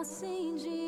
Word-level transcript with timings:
Acende 0.00 0.87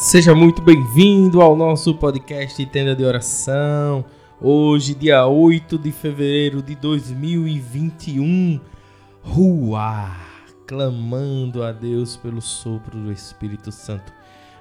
Seja 0.00 0.34
muito 0.34 0.62
bem-vindo 0.62 1.42
ao 1.42 1.54
nosso 1.54 1.94
podcast 1.94 2.64
Tenda 2.64 2.96
de 2.96 3.04
Oração. 3.04 4.02
Hoje, 4.40 4.94
dia 4.94 5.26
8 5.26 5.78
de 5.78 5.92
fevereiro 5.92 6.62
de 6.62 6.74
2021. 6.74 8.58
Ruá, 9.22 10.16
clamando 10.66 11.62
a 11.62 11.70
Deus 11.70 12.16
pelo 12.16 12.40
sopro 12.40 12.98
do 12.98 13.12
Espírito 13.12 13.70
Santo. 13.70 14.10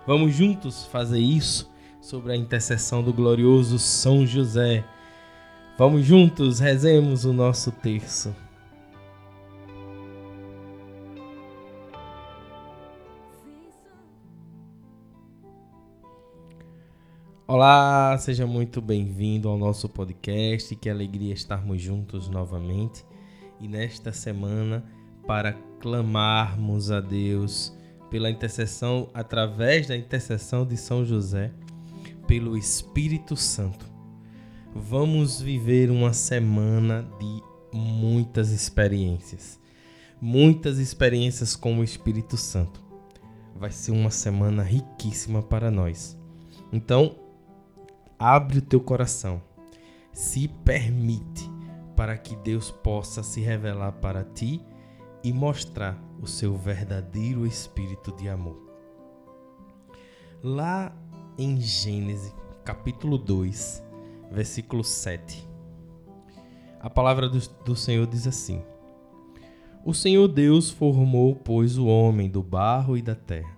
Vamos 0.05 0.35
juntos 0.35 0.85
fazer 0.87 1.19
isso 1.19 1.71
sobre 2.01 2.33
a 2.33 2.35
intercessão 2.35 3.01
do 3.01 3.13
glorioso 3.13 3.79
São 3.79 4.27
José. 4.27 4.83
Vamos 5.77 6.05
juntos, 6.05 6.59
rezemos 6.59 7.23
o 7.23 7.31
nosso 7.31 7.71
terço. 7.71 8.35
Olá, 17.51 18.15
seja 18.19 18.45
muito 18.45 18.79
bem-vindo 18.79 19.49
ao 19.49 19.57
nosso 19.57 19.89
podcast. 19.89 20.75
Que 20.75 20.87
alegria 20.87 21.33
estarmos 21.33 21.81
juntos 21.81 22.29
novamente 22.29 23.03
e 23.59 23.67
nesta 23.67 24.13
semana 24.13 24.85
para 25.25 25.53
clamarmos 25.79 26.91
a 26.91 27.01
Deus 27.01 27.75
pela 28.07 28.29
intercessão, 28.29 29.09
através 29.15 29.87
da 29.87 29.97
intercessão 29.97 30.63
de 30.63 30.77
São 30.77 31.03
José, 31.03 31.51
pelo 32.27 32.55
Espírito 32.55 33.35
Santo. 33.35 33.83
Vamos 34.75 35.41
viver 35.41 35.89
uma 35.89 36.13
semana 36.13 37.01
de 37.19 37.41
muitas 37.75 38.51
experiências, 38.51 39.59
muitas 40.21 40.77
experiências 40.77 41.55
com 41.55 41.79
o 41.79 41.83
Espírito 41.83 42.37
Santo. 42.37 42.79
Vai 43.55 43.71
ser 43.71 43.89
uma 43.89 44.11
semana 44.11 44.61
riquíssima 44.61 45.41
para 45.41 45.71
nós. 45.71 46.15
Então, 46.71 47.27
abre 48.19 48.57
o 48.57 48.61
teu 48.61 48.81
coração, 48.81 49.41
se 50.11 50.49
permite 50.49 51.49
para 51.95 52.17
que 52.17 52.35
Deus 52.35 52.69
possa 52.69 53.23
se 53.23 53.39
revelar 53.39 53.93
para 53.93 54.25
ti 54.25 54.61
e 55.23 55.31
mostrar 55.31 55.97
o 56.21 56.27
seu 56.27 56.57
verdadeiro 56.57 57.47
espírito 57.47 58.11
de 58.17 58.27
amor. 58.27 58.57
Lá 60.43 60.93
em 61.37 61.59
Gênesis, 61.61 62.33
capítulo 62.65 63.17
2, 63.17 63.81
versículo 64.29 64.83
7, 64.83 65.47
a 66.81 66.89
palavra 66.89 67.29
do, 67.29 67.39
do 67.65 67.75
Senhor 67.75 68.05
diz 68.07 68.27
assim: 68.27 68.61
O 69.85 69.93
Senhor 69.93 70.27
Deus 70.27 70.69
formou, 70.69 71.35
pois, 71.35 71.77
o 71.77 71.87
homem 71.87 72.29
do 72.29 72.41
barro 72.41 72.97
e 72.97 73.01
da 73.01 73.15
terra, 73.15 73.53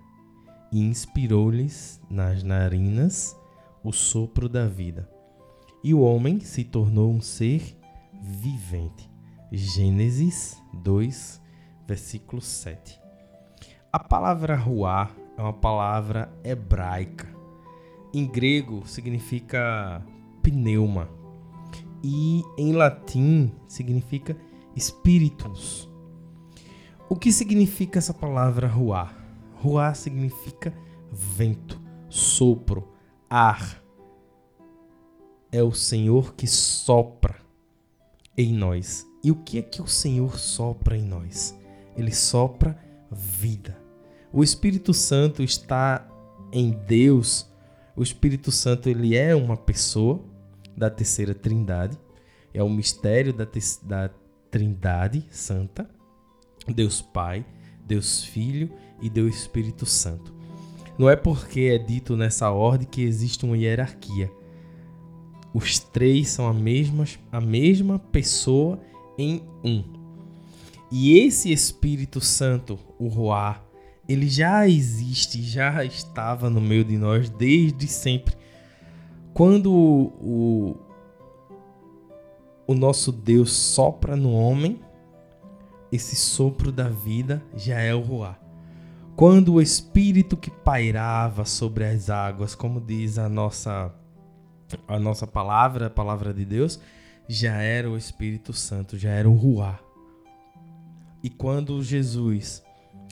e 0.72 0.80
inspirou-lhes 0.80 2.00
nas 2.10 2.42
narinas 2.42 3.36
o 3.82 3.92
sopro 3.92 4.48
da 4.48 4.66
vida. 4.66 5.08
E 5.82 5.92
o 5.92 6.00
homem 6.00 6.40
se 6.40 6.64
tornou 6.64 7.10
um 7.10 7.20
ser 7.20 7.76
vivente. 8.22 9.10
Gênesis 9.50 10.62
2, 10.72 11.42
versículo 11.86 12.40
7. 12.40 13.00
A 13.92 13.98
palavra 13.98 14.56
ruá 14.56 15.10
é 15.36 15.42
uma 15.42 15.52
palavra 15.52 16.32
hebraica. 16.44 17.28
Em 18.14 18.26
grego 18.26 18.86
significa 18.86 20.04
pneuma. 20.42 21.08
E 22.02 22.42
em 22.56 22.72
latim 22.72 23.52
significa 23.66 24.36
espíritus. 24.74 25.88
O 27.08 27.16
que 27.16 27.32
significa 27.32 27.98
essa 27.98 28.14
palavra 28.14 28.66
ruá? 28.66 29.12
Ruá 29.56 29.92
significa 29.94 30.72
vento, 31.10 31.80
sopro, 32.08 32.91
ar. 33.32 33.82
É 35.50 35.62
o 35.62 35.72
Senhor 35.72 36.34
que 36.34 36.46
sopra 36.46 37.36
em 38.36 38.52
nós. 38.52 39.06
E 39.24 39.30
o 39.30 39.36
que 39.36 39.58
é 39.58 39.62
que 39.62 39.80
o 39.80 39.86
Senhor 39.86 40.38
sopra 40.38 40.98
em 40.98 41.02
nós? 41.02 41.56
Ele 41.96 42.12
sopra 42.12 42.78
vida. 43.10 43.78
O 44.30 44.44
Espírito 44.44 44.92
Santo 44.92 45.42
está 45.42 46.06
em 46.52 46.72
Deus. 46.86 47.50
O 47.96 48.02
Espírito 48.02 48.52
Santo 48.52 48.90
ele 48.90 49.16
é 49.16 49.34
uma 49.34 49.56
pessoa 49.56 50.22
da 50.76 50.90
terceira 50.90 51.34
Trindade. 51.34 51.98
É 52.52 52.62
o 52.62 52.68
mistério 52.68 53.32
da, 53.32 53.46
da 53.82 54.10
Trindade 54.50 55.26
Santa. 55.30 55.88
Deus 56.68 57.00
Pai, 57.00 57.46
Deus 57.86 58.24
Filho 58.24 58.70
e 59.00 59.08
Deus 59.08 59.34
Espírito 59.34 59.86
Santo. 59.86 60.41
Não 61.02 61.10
é 61.10 61.16
porque 61.16 61.62
é 61.62 61.78
dito 61.78 62.16
nessa 62.16 62.52
ordem 62.52 62.86
que 62.86 63.02
existe 63.02 63.44
uma 63.44 63.58
hierarquia. 63.58 64.30
Os 65.52 65.80
três 65.80 66.28
são 66.28 66.46
a 66.46 66.54
mesma, 66.54 67.04
a 67.32 67.40
mesma 67.40 67.98
pessoa 67.98 68.78
em 69.18 69.42
um. 69.64 69.82
E 70.92 71.18
esse 71.18 71.50
Espírito 71.50 72.20
Santo, 72.20 72.78
o 73.00 73.08
Ruá, 73.08 73.64
ele 74.08 74.28
já 74.28 74.68
existe, 74.68 75.42
já 75.42 75.84
estava 75.84 76.48
no 76.48 76.60
meio 76.60 76.84
de 76.84 76.96
nós 76.96 77.28
desde 77.28 77.88
sempre. 77.88 78.36
Quando 79.34 79.72
o, 79.72 80.76
o 82.64 82.74
nosso 82.76 83.10
Deus 83.10 83.50
sopra 83.50 84.14
no 84.14 84.32
homem, 84.32 84.78
esse 85.90 86.14
sopro 86.14 86.70
da 86.70 86.88
vida 86.88 87.42
já 87.56 87.80
é 87.80 87.92
o 87.92 88.00
Ruá. 88.02 88.41
Quando 89.22 89.54
o 89.54 89.60
espírito 89.60 90.36
que 90.36 90.50
pairava 90.50 91.44
sobre 91.44 91.84
as 91.84 92.10
águas, 92.10 92.56
como 92.56 92.80
diz 92.80 93.18
a 93.18 93.28
nossa 93.28 93.94
a 94.88 94.98
nossa 94.98 95.28
palavra, 95.28 95.86
a 95.86 95.90
palavra 95.90 96.34
de 96.34 96.44
Deus, 96.44 96.80
já 97.28 97.54
era 97.62 97.88
o 97.88 97.96
Espírito 97.96 98.52
Santo, 98.52 98.98
já 98.98 99.10
era 99.10 99.30
o 99.30 99.34
Ruá. 99.36 99.78
E 101.22 101.30
quando 101.30 101.80
Jesus 101.84 102.64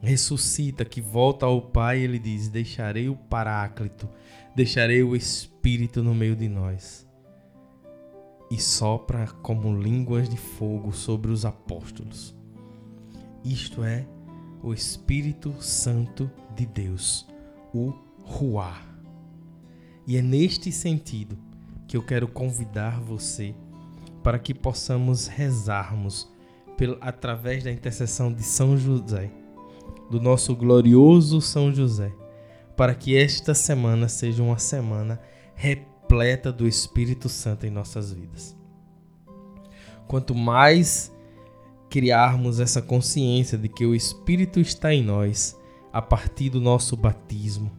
ressuscita, 0.02 0.84
que 0.84 1.00
volta 1.00 1.46
ao 1.46 1.62
Pai, 1.62 2.00
ele 2.00 2.18
diz: 2.18 2.48
Deixarei 2.48 3.08
o 3.08 3.14
Paráclito, 3.14 4.08
deixarei 4.52 5.04
o 5.04 5.14
Espírito 5.14 6.02
no 6.02 6.12
meio 6.12 6.34
de 6.34 6.48
nós. 6.48 7.06
E 8.50 8.60
sopra 8.60 9.28
como 9.44 9.80
línguas 9.80 10.28
de 10.28 10.36
fogo 10.36 10.92
sobre 10.92 11.30
os 11.30 11.44
apóstolos. 11.44 12.34
Isto 13.44 13.84
é 13.84 14.08
o 14.62 14.72
Espírito 14.72 15.54
Santo 15.60 16.30
de 16.54 16.66
Deus, 16.66 17.26
o 17.72 17.92
Ruá. 18.22 18.80
E 20.06 20.16
é 20.16 20.22
neste 20.22 20.70
sentido 20.72 21.38
que 21.86 21.96
eu 21.96 22.02
quero 22.02 22.28
convidar 22.28 23.00
você 23.00 23.54
para 24.22 24.38
que 24.38 24.54
possamos 24.54 25.26
rezarmos 25.26 26.30
pelo, 26.76 26.96
através 27.00 27.64
da 27.64 27.70
intercessão 27.70 28.32
de 28.32 28.42
São 28.42 28.76
José, 28.76 29.30
do 30.10 30.20
nosso 30.20 30.54
glorioso 30.54 31.40
São 31.40 31.72
José, 31.72 32.12
para 32.76 32.94
que 32.94 33.16
esta 33.16 33.54
semana 33.54 34.08
seja 34.08 34.42
uma 34.42 34.58
semana 34.58 35.20
repleta 35.54 36.52
do 36.52 36.66
Espírito 36.66 37.28
Santo 37.28 37.66
em 37.66 37.70
nossas 37.70 38.12
vidas. 38.12 38.56
quanto 40.06 40.34
mais 40.34 41.12
criarmos 41.90 42.60
essa 42.60 42.80
consciência 42.80 43.58
de 43.58 43.68
que 43.68 43.84
o 43.84 43.94
Espírito 43.94 44.60
está 44.60 44.94
em 44.94 45.02
nós 45.02 45.58
a 45.92 46.00
partir 46.00 46.48
do 46.48 46.60
nosso 46.60 46.96
batismo, 46.96 47.70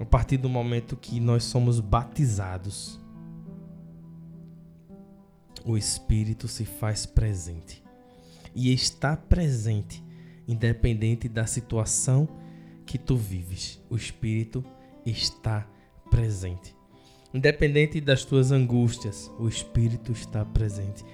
a 0.00 0.04
partir 0.04 0.38
do 0.38 0.48
momento 0.48 0.96
que 0.96 1.20
nós 1.20 1.44
somos 1.44 1.78
batizados, 1.78 2.98
o 5.62 5.76
Espírito 5.76 6.48
se 6.48 6.64
faz 6.64 7.04
presente 7.04 7.84
e 8.54 8.72
está 8.72 9.14
presente, 9.14 10.02
independente 10.46 11.28
da 11.28 11.46
situação 11.46 12.26
que 12.86 12.96
tu 12.96 13.14
vives. 13.14 13.78
O 13.90 13.96
Espírito 13.96 14.64
está 15.04 15.68
presente. 16.10 16.74
Independente 17.34 18.00
das 18.00 18.24
tuas 18.24 18.50
angústias, 18.50 19.30
o 19.38 19.46
Espírito 19.46 20.12
está 20.12 20.46
presente. 20.46 21.04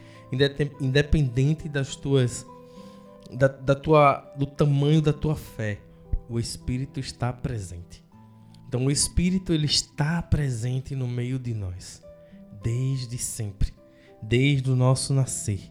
Independente 0.81 1.69
das 1.69 1.96
tuas 1.96 2.46
da, 3.31 3.48
da 3.48 3.75
tua 3.75 4.19
do 4.36 4.46
tamanho 4.46 5.00
da 5.00 5.12
tua 5.12 5.36
fé, 5.36 5.81
o 6.28 6.38
Espírito 6.38 7.00
está 7.00 7.32
presente. 7.32 8.02
Então 8.69 8.86
o 8.86 8.90
Espírito 8.90 9.52
ele 9.52 9.66
está 9.66 10.20
presente 10.22 10.94
no 10.94 11.06
meio 11.06 11.38
de 11.38 11.54
nós 11.54 12.02
desde 12.64 13.19
sempre, 13.19 13.75
desde 14.22 14.70
o 14.70 14.76
nosso 14.76 15.12
nascer, 15.12 15.70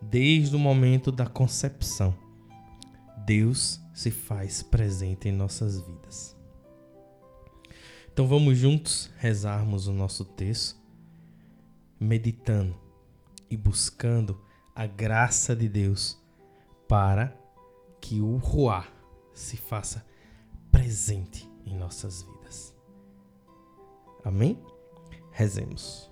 desde 0.00 0.54
o 0.54 0.58
momento 0.58 1.10
da 1.10 1.26
concepção. 1.26 2.14
Deus 3.24 3.80
se 3.94 4.10
faz 4.10 4.62
presente 4.62 5.28
em 5.28 5.32
nossas 5.32 5.80
vidas. 5.80 6.36
Então 8.12 8.26
vamos 8.26 8.58
juntos 8.58 9.10
rezarmos 9.16 9.86
o 9.86 9.92
nosso 9.92 10.22
texto, 10.22 10.78
meditando 11.98 12.81
e 13.52 13.56
buscando 13.56 14.40
a 14.74 14.86
graça 14.86 15.54
de 15.54 15.68
Deus 15.68 16.18
para 16.88 17.36
que 18.00 18.22
o 18.22 18.36
Ruá 18.38 18.86
se 19.34 19.58
faça 19.58 20.06
presente 20.70 21.46
em 21.66 21.76
nossas 21.76 22.22
vidas. 22.22 22.74
Amém? 24.24 24.58
Rezemos. 25.30 26.11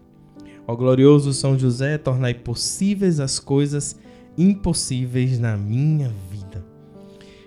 Ó 0.67 0.75
glorioso 0.75 1.33
São 1.33 1.57
José, 1.57 1.97
tornai 1.97 2.33
possíveis 2.33 3.19
as 3.19 3.39
coisas 3.39 3.99
impossíveis 4.37 5.39
na 5.39 5.57
minha 5.57 6.09
vida. 6.29 6.63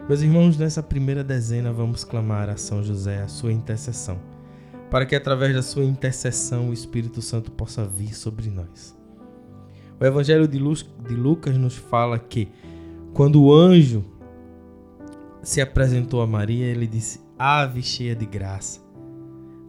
Meus 0.06 0.20
irmãos, 0.20 0.58
nessa 0.58 0.82
primeira 0.82 1.24
dezena 1.24 1.72
vamos 1.72 2.04
clamar 2.04 2.50
a 2.50 2.56
São 2.56 2.82
José 2.82 3.22
a 3.22 3.28
sua 3.28 3.52
intercessão, 3.52 4.20
para 4.90 5.06
que 5.06 5.16
através 5.16 5.54
da 5.54 5.62
sua 5.62 5.84
intercessão 5.84 6.68
o 6.68 6.72
Espírito 6.72 7.22
Santo 7.22 7.50
possa 7.50 7.86
vir 7.86 8.14
sobre 8.14 8.50
nós. 8.50 8.94
O 9.98 10.04
Evangelho 10.04 10.46
de 10.46 10.58
Lucas 10.58 11.56
nos 11.56 11.76
fala 11.76 12.18
que 12.18 12.48
quando 13.14 13.42
o 13.42 13.54
anjo 13.54 14.04
se 15.42 15.60
apresentou 15.60 16.20
a 16.20 16.26
Maria, 16.26 16.66
ele 16.66 16.86
disse: 16.86 17.20
Ave 17.38 17.82
cheia 17.82 18.14
de 18.14 18.26
graça, 18.26 18.80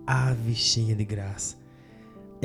ave 0.06 0.54
cheia 0.54 0.96
de 0.96 1.06
graça. 1.06 1.65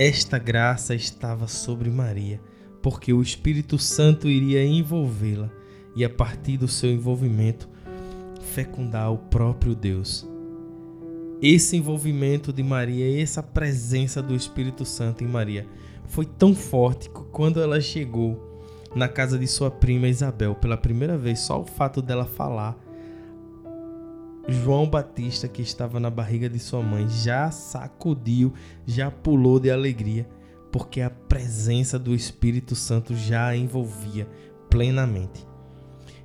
Esta 0.02 0.38
graça 0.38 0.94
estava 0.94 1.46
sobre 1.46 1.90
Maria, 1.90 2.40
porque 2.80 3.12
o 3.12 3.20
Espírito 3.20 3.76
Santo 3.78 4.30
iria 4.30 4.64
envolvê-la 4.64 5.50
e, 5.94 6.02
a 6.02 6.08
partir 6.08 6.56
do 6.56 6.66
seu 6.66 6.90
envolvimento, 6.90 7.68
fecundar 8.40 9.12
o 9.12 9.18
próprio 9.18 9.74
Deus. 9.74 10.26
Esse 11.42 11.76
envolvimento 11.76 12.50
de 12.50 12.62
Maria, 12.62 13.22
essa 13.22 13.42
presença 13.42 14.22
do 14.22 14.34
Espírito 14.34 14.86
Santo 14.86 15.22
em 15.22 15.26
Maria, 15.26 15.66
foi 16.06 16.24
tão 16.24 16.54
forte 16.54 17.10
que 17.10 17.20
quando 17.30 17.60
ela 17.60 17.78
chegou 17.78 18.64
na 18.96 19.06
casa 19.06 19.38
de 19.38 19.46
sua 19.46 19.70
prima 19.70 20.08
Isabel 20.08 20.54
pela 20.54 20.78
primeira 20.78 21.18
vez, 21.18 21.40
só 21.40 21.60
o 21.60 21.66
fato 21.66 22.00
dela 22.00 22.24
falar 22.24 22.74
João 24.48 24.88
Batista, 24.88 25.46
que 25.46 25.62
estava 25.62 26.00
na 26.00 26.10
barriga 26.10 26.48
de 26.48 26.58
sua 26.58 26.82
mãe, 26.82 27.08
já 27.08 27.50
sacudiu, 27.50 28.52
já 28.86 29.10
pulou 29.10 29.60
de 29.60 29.70
alegria, 29.70 30.28
porque 30.72 31.00
a 31.00 31.10
presença 31.10 31.98
do 31.98 32.14
Espírito 32.14 32.74
Santo 32.74 33.14
já 33.14 33.48
a 33.48 33.56
envolvia 33.56 34.28
plenamente. 34.68 35.46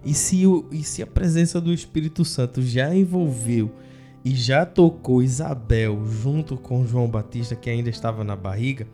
E 0.03 0.13
se, 0.13 0.45
o, 0.45 0.67
e 0.71 0.83
se 0.83 1.01
a 1.01 1.07
presença 1.07 1.59
do 1.59 1.73
Espírito 1.73 2.23
Santo 2.23 2.61
já 2.61 2.95
envolveu 2.95 3.71
e 4.23 4.35
já 4.35 4.65
tocou 4.65 5.21
Isabel 5.21 6.03
junto 6.05 6.57
com 6.57 6.85
João 6.85 7.07
Batista, 7.07 7.55
que 7.55 7.69
ainda 7.69 7.89
estava 7.89 8.23
na 8.23 8.35
barriga, 8.35 8.87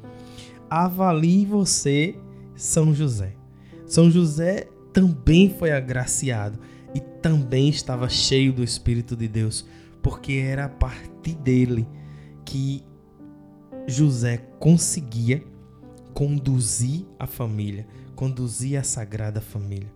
avalie 0.69 1.45
você 1.45 2.15
São 2.55 2.93
José. 2.93 3.33
São 3.85 4.09
José 4.09 4.67
também 4.93 5.53
foi 5.57 5.71
agraciado 5.71 6.57
e 6.93 6.99
também 6.99 7.69
estava 7.69 8.09
cheio 8.09 8.51
do 8.51 8.63
Espírito 8.63 9.15
de 9.15 9.27
Deus, 9.27 9.65
porque 10.01 10.33
era 10.33 10.65
a 10.65 10.69
partir 10.69 11.35
dele 11.35 11.87
que 12.45 12.83
José 13.87 14.37
conseguia 14.59 15.43
conduzir 16.13 17.05
a 17.17 17.25
família, 17.25 17.87
conduzir 18.15 18.77
a 18.77 18.83
sagrada 18.83 19.41
família, 19.41 19.91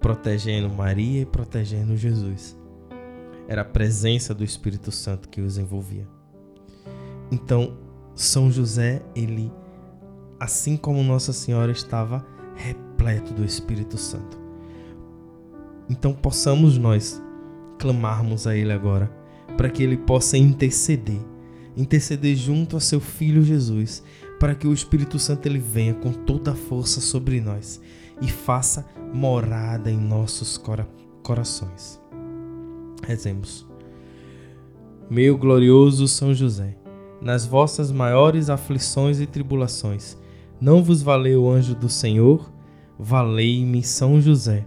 protegendo 0.00 0.68
Maria 0.68 1.22
e 1.22 1.26
protegendo 1.26 1.96
Jesus. 1.96 2.56
Era 3.48 3.62
a 3.62 3.64
presença 3.64 4.34
do 4.34 4.44
Espírito 4.44 4.90
Santo 4.90 5.28
que 5.28 5.40
os 5.40 5.56
envolvia. 5.56 6.06
Então, 7.30 7.76
São 8.14 8.50
José, 8.50 9.02
ele, 9.14 9.52
assim 10.38 10.76
como 10.76 11.02
Nossa 11.02 11.32
Senhora, 11.32 11.72
estava 11.72 12.26
repleto 12.54 13.32
do 13.32 13.44
Espírito 13.44 13.96
Santo. 13.96 14.45
Então 15.88 16.12
possamos 16.12 16.76
nós 16.78 17.22
clamarmos 17.78 18.46
a 18.46 18.56
Ele 18.56 18.72
agora, 18.72 19.10
para 19.56 19.70
que 19.70 19.82
Ele 19.82 19.96
possa 19.96 20.36
interceder, 20.36 21.20
interceder 21.76 22.34
junto 22.36 22.76
a 22.76 22.80
seu 22.80 23.00
Filho 23.00 23.42
Jesus, 23.42 24.02
para 24.38 24.54
que 24.54 24.66
o 24.66 24.72
Espírito 24.72 25.18
Santo 25.18 25.46
ele 25.46 25.58
venha 25.58 25.94
com 25.94 26.12
toda 26.12 26.52
a 26.52 26.54
força 26.54 27.00
sobre 27.00 27.40
nós 27.40 27.80
e 28.20 28.28
faça 28.28 28.86
morada 29.12 29.90
em 29.90 29.96
nossos 29.96 30.58
cora 30.58 30.88
corações. 31.22 32.00
Rezemos. 33.02 33.66
Meu 35.08 35.36
glorioso 35.38 36.06
São 36.08 36.34
José, 36.34 36.76
nas 37.20 37.46
vossas 37.46 37.90
maiores 37.90 38.50
aflições 38.50 39.20
e 39.20 39.26
tribulações, 39.26 40.16
não 40.60 40.82
vos 40.82 41.02
valeu 41.02 41.44
o 41.44 41.50
anjo 41.50 41.74
do 41.74 41.88
Senhor? 41.88 42.52
Valei-me 42.98 43.82
São 43.82 44.20
José. 44.20 44.66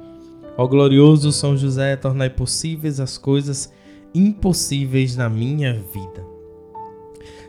Ó 0.57 0.67
glorioso 0.67 1.31
São 1.31 1.55
José, 1.55 1.95
tornai 1.95 2.29
possíveis 2.29 2.99
as 2.99 3.17
coisas 3.17 3.71
impossíveis 4.13 5.15
na 5.15 5.29
minha 5.29 5.73
vida. 5.73 6.25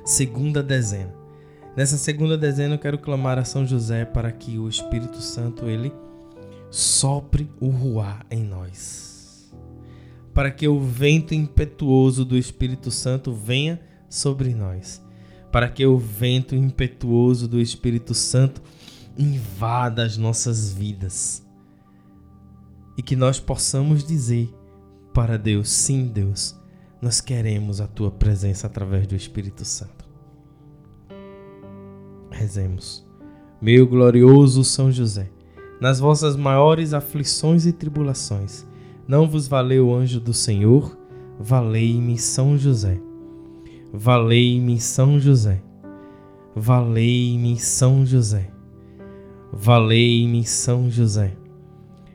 Segunda 0.05 0.63
dezena. 0.63 1.15
Nessa 1.77 1.97
segunda 1.97 2.37
dezena 2.37 2.75
eu 2.75 2.79
quero 2.79 2.99
clamar 2.99 3.39
a 3.39 3.45
São 3.45 3.67
José 3.67 4.05
para 4.05 4.31
que 4.31 4.59
o 4.59 4.69
Espírito 4.69 5.21
Santo 5.21 5.67
ele 5.67 5.93
sopre 6.71 7.51
o 7.61 7.69
ruar 7.69 8.25
em 8.31 8.43
nós. 8.43 9.53
Para 10.33 10.51
que 10.51 10.67
o 10.69 10.81
vento 10.81 11.35
impetuoso 11.35 12.25
do 12.25 12.37
Espírito 12.37 12.91
Santo 12.91 13.33
venha 13.33 13.81
sobre 14.09 14.55
nós. 14.55 15.03
Para 15.51 15.69
que 15.69 15.85
o 15.85 15.99
vento 15.99 16.55
impetuoso 16.55 17.49
do 17.49 17.61
Espírito 17.61 18.15
Santo 18.15 18.63
invada 19.19 20.05
as 20.05 20.17
nossas 20.17 20.73
vidas. 20.73 21.43
E 22.97 23.03
que 23.03 23.17
nós 23.17 23.41
possamos 23.41 24.05
dizer 24.05 24.53
para 25.13 25.39
Deus: 25.39 25.71
sim, 25.71 26.07
Deus, 26.07 26.59
nós 27.01 27.21
queremos 27.21 27.81
a 27.81 27.87
tua 27.87 28.11
presença 28.11 28.67
através 28.67 29.07
do 29.07 29.17
Espírito 29.17 29.65
Santo. 29.65 30.05
Rezemos. 32.31 33.07
Meu 33.61 33.87
glorioso 33.87 34.65
São 34.65 34.91
José, 34.91 35.31
nas 35.81 36.01
vossas 36.01 36.37
maiores 36.37 36.93
aflições 36.93 37.65
e 37.67 37.73
tribulações, 37.73 38.67
não 39.07 39.29
vos 39.29 39.47
valeu 39.47 39.89
o 39.89 39.95
anjo 39.95 40.19
do 40.21 40.33
Senhor? 40.33 40.99
Valei-me 41.39 42.19
São 42.19 42.57
José. 42.57 43.01
Valei-me 43.93 44.81
São 44.81 45.19
José. 45.21 45.63
Valei-me 46.55 47.59
São 47.59 48.07
José. 48.07 48.51
Valei-me 49.53 50.45
São 50.45 50.91
José. 50.91 51.37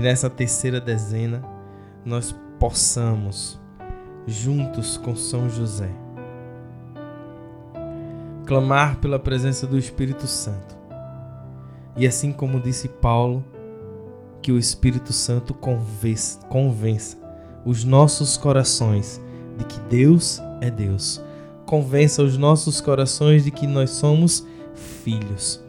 Que 0.00 0.04
nessa 0.04 0.30
terceira 0.30 0.80
dezena 0.80 1.44
nós 2.06 2.34
possamos, 2.58 3.60
juntos 4.26 4.96
com 4.96 5.14
São 5.14 5.46
José, 5.46 5.90
clamar 8.46 8.96
pela 8.96 9.18
presença 9.18 9.66
do 9.66 9.76
Espírito 9.76 10.26
Santo. 10.26 10.74
E 11.98 12.06
assim 12.06 12.32
como 12.32 12.58
disse 12.58 12.88
Paulo, 12.88 13.44
que 14.40 14.50
o 14.50 14.58
Espírito 14.58 15.12
Santo 15.12 15.52
convença, 15.52 16.40
convença 16.46 17.18
os 17.62 17.84
nossos 17.84 18.38
corações 18.38 19.20
de 19.58 19.66
que 19.66 19.78
Deus 19.80 20.40
é 20.62 20.70
Deus. 20.70 21.22
Convença 21.66 22.22
os 22.22 22.38
nossos 22.38 22.80
corações 22.80 23.44
de 23.44 23.50
que 23.50 23.66
nós 23.66 23.90
somos 23.90 24.46
filhos. 25.04 25.62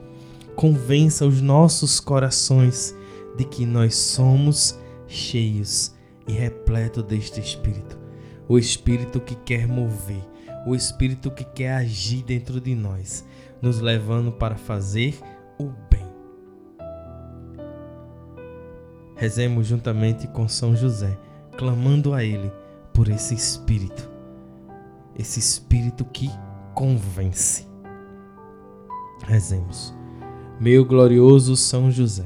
Convença 0.55 1.25
os 1.25 1.41
nossos 1.41 1.99
corações 1.99 2.95
de 3.37 3.45
que 3.45 3.65
nós 3.65 3.95
somos 3.95 4.77
cheios 5.07 5.93
e 6.27 6.33
repletos 6.33 7.03
deste 7.03 7.39
Espírito. 7.39 7.99
O 8.47 8.57
Espírito 8.57 9.19
que 9.19 9.35
quer 9.35 9.67
mover, 9.67 10.23
o 10.65 10.75
Espírito 10.75 11.31
que 11.31 11.43
quer 11.43 11.73
agir 11.73 12.23
dentro 12.23 12.59
de 12.59 12.75
nós, 12.75 13.25
nos 13.61 13.79
levando 13.79 14.31
para 14.31 14.55
fazer 14.55 15.17
o 15.57 15.65
bem. 15.89 16.05
Rezemos 19.15 19.67
juntamente 19.67 20.27
com 20.27 20.47
São 20.47 20.75
José, 20.75 21.17
clamando 21.57 22.13
a 22.13 22.23
Ele 22.23 22.51
por 22.93 23.07
esse 23.07 23.33
Espírito, 23.33 24.09
esse 25.17 25.39
Espírito 25.39 26.03
que 26.05 26.29
convence. 26.73 27.67
Rezemos, 29.23 29.93
meu 30.59 30.83
glorioso 30.83 31.55
São 31.55 31.91
José, 31.91 32.25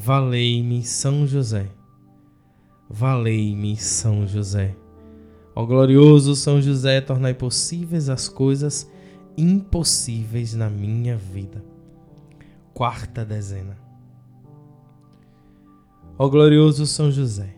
Valei-me 0.00 0.84
São 0.84 1.26
José. 1.26 1.68
Valei-me 2.88 3.76
São 3.76 4.28
José. 4.28 4.76
Ó 5.56 5.66
glorioso 5.66 6.36
São 6.36 6.62
José, 6.62 7.00
tornai 7.00 7.34
possíveis 7.34 8.08
as 8.08 8.28
coisas 8.28 8.88
impossíveis 9.36 10.54
na 10.54 10.70
minha 10.70 11.16
vida. 11.16 11.64
Quarta 12.72 13.24
dezena. 13.24 13.76
Ó 16.16 16.28
glorioso 16.28 16.86
São 16.86 17.10
José, 17.10 17.56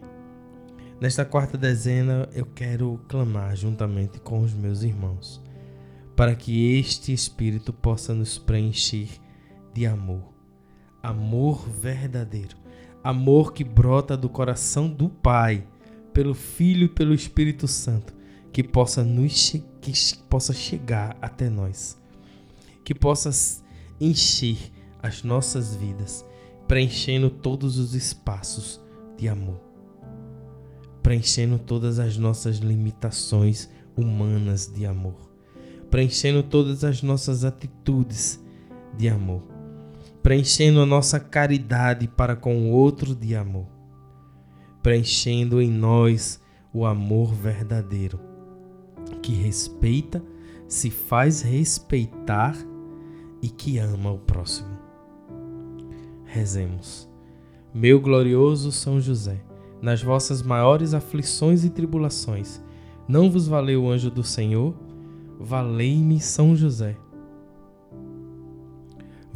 nesta 0.98 1.26
quarta 1.26 1.58
dezena 1.58 2.26
eu 2.32 2.46
quero 2.46 2.98
clamar 3.06 3.54
juntamente 3.54 4.18
com 4.18 4.40
os 4.40 4.54
meus 4.54 4.82
irmãos, 4.82 5.42
para 6.16 6.34
que 6.34 6.78
este 6.78 7.12
Espírito 7.12 7.70
possa 7.70 8.14
nos 8.14 8.38
preencher 8.38 9.10
de 9.74 9.84
amor, 9.84 10.39
amor 11.02 11.68
verdadeiro, 11.68 12.56
amor 13.02 13.52
que 13.52 13.64
brota 13.64 14.16
do 14.16 14.28
coração 14.28 14.88
do 14.88 15.08
Pai 15.08 15.66
pelo 16.12 16.34
Filho 16.34 16.86
e 16.86 16.88
pelo 16.88 17.14
Espírito 17.14 17.66
Santo, 17.66 18.14
que 18.52 18.62
possa 18.62 19.04
nos 19.04 19.52
que 19.80 19.92
possa 20.28 20.52
chegar 20.52 21.16
até 21.22 21.48
nós, 21.48 21.98
que 22.84 22.94
possa 22.94 23.30
encher 24.00 24.58
as 25.02 25.22
nossas 25.22 25.74
vidas, 25.74 26.24
preenchendo 26.68 27.30
todos 27.30 27.78
os 27.78 27.94
espaços 27.94 28.80
de 29.16 29.28
amor, 29.28 29.60
preenchendo 31.02 31.58
todas 31.58 31.98
as 31.98 32.16
nossas 32.16 32.58
limitações 32.58 33.70
humanas 33.96 34.66
de 34.66 34.84
amor, 34.84 35.30
preenchendo 35.90 36.42
todas 36.42 36.84
as 36.84 37.02
nossas 37.02 37.44
atitudes 37.44 38.40
de 38.96 39.08
amor, 39.08 39.42
preenchendo 40.22 40.80
a 40.80 40.86
nossa 40.86 41.18
caridade 41.18 42.06
para 42.08 42.36
com 42.36 42.68
o 42.68 42.70
outro 42.70 43.14
de 43.14 43.34
amor 43.34 43.80
preenchendo 44.82 45.60
em 45.60 45.70
nós 45.70 46.40
o 46.72 46.86
amor 46.86 47.34
verdadeiro, 47.34 48.18
que 49.22 49.32
respeita, 49.32 50.22
se 50.68 50.90
faz 50.90 51.42
respeitar 51.42 52.56
e 53.42 53.48
que 53.48 53.78
ama 53.78 54.12
o 54.12 54.18
próximo. 54.18 54.78
Rezemos. 56.24 57.08
Meu 57.74 58.00
glorioso 58.00 58.70
São 58.72 59.00
José, 59.00 59.42
nas 59.82 60.02
vossas 60.02 60.42
maiores 60.42 60.94
aflições 60.94 61.64
e 61.64 61.70
tribulações, 61.70 62.62
não 63.08 63.30
vos 63.30 63.48
valeu 63.48 63.84
o 63.84 63.90
anjo 63.90 64.10
do 64.10 64.22
Senhor? 64.22 64.74
Valei-me 65.38 66.20
São 66.20 66.54
José. 66.54 66.96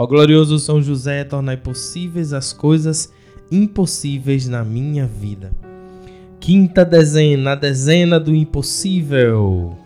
Ó 0.00 0.06
glorioso 0.06 0.58
São 0.58 0.80
José, 0.80 1.24
tornai 1.24 1.58
possíveis 1.58 2.32
as 2.32 2.54
coisas 2.54 3.12
impossíveis 3.52 4.48
na 4.48 4.64
minha 4.64 5.06
vida. 5.06 5.52
Quinta 6.40 6.86
dezena, 6.86 7.52
a 7.52 7.54
dezena 7.54 8.18
do 8.18 8.34
impossível. 8.34 9.76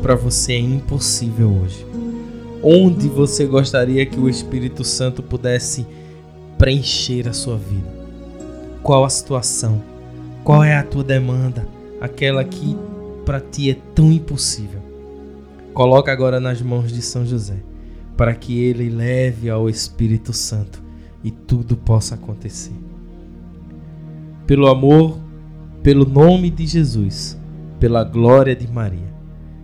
Para 0.00 0.14
você 0.14 0.54
é 0.54 0.58
impossível 0.58 1.52
hoje? 1.62 1.86
Onde 2.62 3.08
você 3.08 3.46
gostaria 3.46 4.04
que 4.04 4.18
o 4.18 4.28
Espírito 4.28 4.82
Santo 4.82 5.22
pudesse 5.22 5.86
preencher 6.58 7.28
a 7.28 7.32
sua 7.32 7.56
vida? 7.56 7.88
Qual 8.82 9.04
a 9.04 9.10
situação? 9.10 9.82
Qual 10.42 10.64
é 10.64 10.76
a 10.76 10.82
tua 10.82 11.04
demanda? 11.04 11.68
Aquela 12.00 12.42
que 12.42 12.76
para 13.24 13.40
ti 13.40 13.70
é 13.70 13.76
tão 13.94 14.10
impossível. 14.10 14.80
Coloca 15.72 16.10
agora 16.10 16.40
nas 16.40 16.60
mãos 16.60 16.90
de 16.92 17.02
São 17.02 17.24
José, 17.24 17.56
para 18.16 18.34
que 18.34 18.58
ele 18.58 18.88
leve 18.88 19.48
ao 19.48 19.68
Espírito 19.68 20.32
Santo 20.32 20.82
e 21.22 21.30
tudo 21.30 21.76
possa 21.76 22.14
acontecer. 22.14 22.74
Pelo 24.46 24.66
amor, 24.66 25.18
pelo 25.82 26.04
nome 26.04 26.50
de 26.50 26.66
Jesus, 26.66 27.38
pela 27.78 28.02
glória 28.02 28.56
de 28.56 28.66
Maria, 28.66 29.10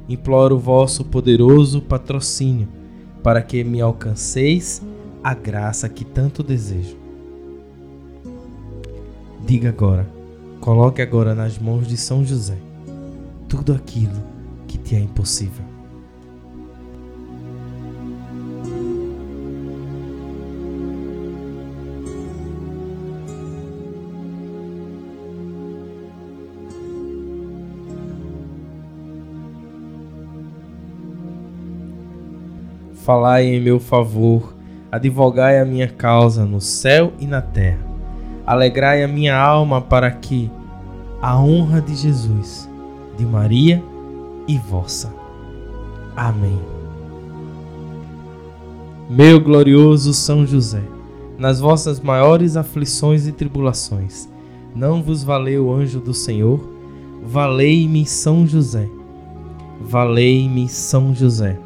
imploro 0.08 0.58
vosso 0.58 1.04
poderoso 1.04 1.80
patrocínio 1.82 2.68
para 3.22 3.42
que 3.42 3.64
me 3.64 3.80
alcanceis 3.80 4.82
a 5.22 5.34
graça 5.34 5.88
que 5.88 6.04
tanto 6.04 6.42
desejo. 6.42 6.96
Diga 9.44 9.68
agora, 9.68 10.08
coloque 10.60 11.02
agora 11.02 11.34
nas 11.34 11.58
mãos 11.58 11.86
de 11.86 11.96
São 11.96 12.24
José 12.24 12.56
tudo 13.48 13.72
aquilo 13.72 14.22
que 14.66 14.78
te 14.78 14.94
é 14.94 15.00
impossível. 15.00 15.75
Falai 33.06 33.46
em 33.46 33.60
meu 33.60 33.78
favor, 33.78 34.52
advogai 34.90 35.60
a 35.60 35.64
minha 35.64 35.86
causa 35.86 36.44
no 36.44 36.60
céu 36.60 37.12
e 37.20 37.24
na 37.24 37.40
terra. 37.40 37.78
Alegrai 38.44 39.04
a 39.04 39.06
minha 39.06 39.38
alma 39.38 39.80
para 39.80 40.10
que 40.10 40.50
a 41.22 41.38
honra 41.38 41.80
de 41.80 41.94
Jesus, 41.94 42.68
de 43.16 43.24
Maria 43.24 43.80
e 44.48 44.58
vossa. 44.58 45.14
Amém. 46.16 46.58
Meu 49.08 49.40
glorioso 49.40 50.12
São 50.12 50.44
José, 50.44 50.82
nas 51.38 51.60
vossas 51.60 52.00
maiores 52.00 52.56
aflições 52.56 53.24
e 53.28 53.30
tribulações, 53.30 54.28
não 54.74 55.00
vos 55.00 55.22
valeu 55.22 55.68
o 55.68 55.72
anjo 55.72 56.00
do 56.00 56.12
Senhor? 56.12 56.58
Valei-me 57.22 58.04
São 58.04 58.44
José. 58.44 58.88
Valei-me 59.80 60.68
São 60.68 61.14
José. 61.14 61.65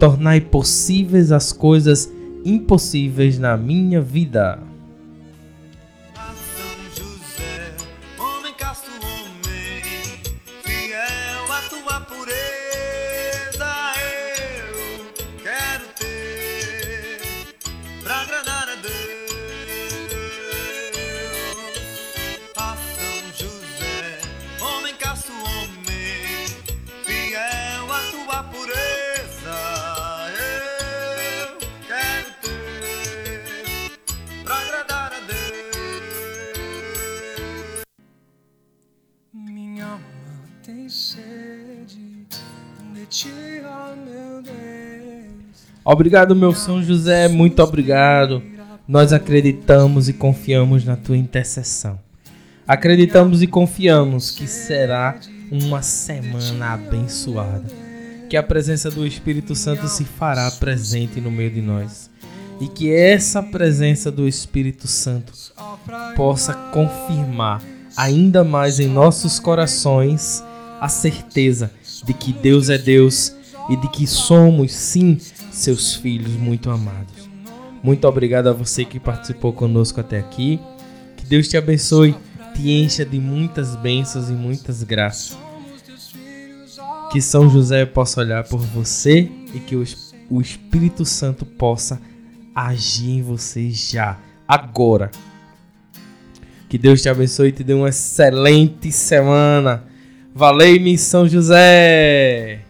tornai 0.00 0.40
possíveis 0.40 1.30
as 1.30 1.52
coisas 1.52 2.10
impossíveis 2.42 3.38
na 3.38 3.54
minha 3.54 4.00
vida. 4.00 4.69
Tem 40.70 40.88
sede 40.88 41.98
de 42.94 43.06
ti, 43.06 43.28
ó 43.64 43.96
meu 43.96 44.40
Deus. 44.40 45.66
Obrigado, 45.84 46.36
meu 46.36 46.54
São 46.54 46.80
José, 46.80 47.26
muito 47.26 47.60
obrigado. 47.60 48.40
Nós 48.86 49.12
acreditamos 49.12 50.08
e 50.08 50.12
confiamos 50.12 50.84
na 50.84 50.96
tua 50.96 51.16
intercessão. 51.16 51.98
Acreditamos 52.66 53.42
e 53.42 53.48
confiamos 53.48 54.30
que 54.30 54.46
será 54.46 55.18
uma 55.50 55.82
semana 55.82 56.74
abençoada. 56.74 57.64
Que 58.28 58.36
a 58.36 58.42
presença 58.42 58.90
do 58.90 59.04
Espírito 59.04 59.56
Santo 59.56 59.88
se 59.88 60.04
fará 60.04 60.48
presente 60.52 61.20
no 61.20 61.32
meio 61.32 61.50
de 61.50 61.60
nós. 61.60 62.08
E 62.60 62.68
que 62.68 62.94
essa 62.94 63.42
presença 63.42 64.10
do 64.12 64.28
Espírito 64.28 64.86
Santo 64.86 65.32
possa 66.14 66.54
confirmar 66.72 67.60
ainda 67.96 68.44
mais 68.44 68.78
em 68.78 68.86
nossos 68.86 69.40
corações 69.40 70.44
a 70.80 70.88
certeza 70.88 71.70
de 72.04 72.14
que 72.14 72.32
Deus 72.32 72.68
é 72.70 72.78
Deus 72.78 73.34
e 73.68 73.76
de 73.76 73.88
que 73.88 74.06
somos, 74.06 74.72
sim, 74.72 75.18
seus 75.52 75.94
filhos 75.94 76.32
muito 76.32 76.70
amados. 76.70 77.28
Muito 77.82 78.06
obrigado 78.06 78.48
a 78.48 78.52
você 78.52 78.84
que 78.84 78.98
participou 78.98 79.52
conosco 79.52 80.00
até 80.00 80.18
aqui. 80.18 80.58
Que 81.16 81.24
Deus 81.26 81.48
te 81.48 81.56
abençoe, 81.56 82.14
te 82.54 82.70
encha 82.70 83.04
de 83.04 83.18
muitas 83.18 83.76
bênçãos 83.76 84.28
e 84.28 84.32
muitas 84.32 84.82
graças. 84.82 85.36
Que 87.12 87.20
São 87.20 87.48
José 87.50 87.84
possa 87.86 88.20
olhar 88.20 88.44
por 88.44 88.60
você 88.60 89.30
e 89.54 89.58
que 89.60 89.74
o 89.76 89.82
Es- 89.82 90.14
o 90.28 90.40
Espírito 90.40 91.04
Santo 91.04 91.44
possa 91.44 92.00
agir 92.54 93.10
em 93.18 93.22
você 93.22 93.70
já, 93.70 94.18
agora. 94.46 95.10
Que 96.68 96.78
Deus 96.78 97.02
te 97.02 97.08
abençoe 97.08 97.48
e 97.48 97.52
te 97.52 97.64
dê 97.64 97.74
uma 97.74 97.88
excelente 97.88 98.92
semana. 98.92 99.84
Valeu, 100.34 100.96
São 100.96 101.26
José! 101.26 102.69